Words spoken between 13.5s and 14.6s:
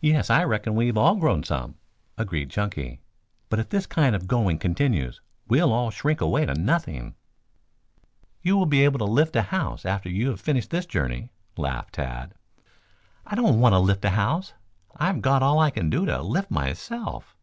want to lift a house.